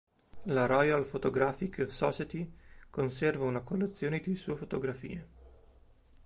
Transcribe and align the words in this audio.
La 0.47 0.65
Royal 0.67 1.05
Photographic 1.05 1.85
Society 1.89 2.51
conserva 2.89 3.45
una 3.45 3.61
collezione 3.61 4.19
di 4.19 4.35
sue 4.35 4.55
fotografie. 4.55 5.27